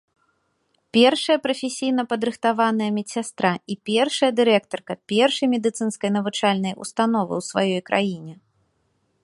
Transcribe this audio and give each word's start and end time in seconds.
Першая 0.95 1.35
прафесійна 1.43 2.05
падрыхтаваная 2.13 2.87
медсястра 2.97 3.51
і 3.73 3.77
першая 3.89 4.29
дырэктарка 4.39 4.93
першай 5.13 5.47
медыцынскай 5.53 6.09
навучальнай 6.17 6.73
ўстановы 6.83 7.33
ў 7.43 7.51
сваёй 7.51 7.81
краіне. 7.91 8.33